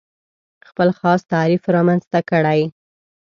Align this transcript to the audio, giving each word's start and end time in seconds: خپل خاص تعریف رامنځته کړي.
خپل 0.67 0.89
خاص 0.99 1.21
تعریف 1.33 1.63
رامنځته 1.75 2.19
کړي. 2.29 2.61